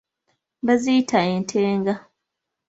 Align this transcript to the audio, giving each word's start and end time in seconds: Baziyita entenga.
Baziyita 0.65 1.17
entenga. 1.33 1.93